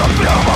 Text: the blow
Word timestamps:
the 0.00 0.14
blow 0.16 0.49